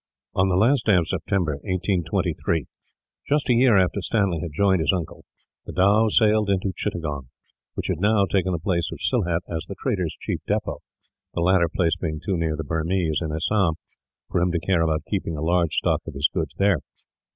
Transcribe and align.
On 0.33 0.49
the 0.49 0.55
last 0.55 0.87
day 0.87 0.95
of 0.95 1.07
September, 1.07 1.57
1823 1.57 2.65
just 3.29 3.47
a 3.49 3.53
year 3.53 3.77
after 3.77 4.01
Stanley 4.01 4.39
had 4.41 4.49
joined 4.51 4.79
his 4.81 4.91
uncle 4.91 5.25
the 5.67 5.71
dhow 5.71 6.07
sailed 6.07 6.49
into 6.49 6.73
Chittagong; 6.75 7.27
which 7.75 7.85
had 7.85 7.99
now 7.99 8.25
taken 8.25 8.51
the 8.51 8.57
place 8.57 8.89
of 8.91 8.97
Sylhet 8.99 9.41
as 9.47 9.63
the 9.67 9.75
traders' 9.79 10.17
chief 10.19 10.39
depot, 10.47 10.79
the 11.35 11.41
latter 11.41 11.69
place 11.69 11.95
being 11.95 12.19
too 12.19 12.35
near 12.35 12.55
the 12.55 12.63
Burmese, 12.63 13.21
in 13.21 13.31
Assam, 13.31 13.75
for 14.31 14.41
him 14.41 14.51
to 14.53 14.65
care 14.65 14.81
about 14.81 15.05
keeping 15.07 15.37
a 15.37 15.41
large 15.43 15.75
stock 15.75 16.01
of 16.07 16.15
his 16.15 16.27
goods 16.33 16.55
there. 16.57 16.79